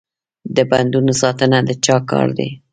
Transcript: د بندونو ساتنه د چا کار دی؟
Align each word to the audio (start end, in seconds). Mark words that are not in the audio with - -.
د 0.55 0.57
بندونو 0.71 1.11
ساتنه 1.21 1.57
د 1.67 1.69
چا 1.85 1.97
کار 2.11 2.27
دی؟ 2.37 2.49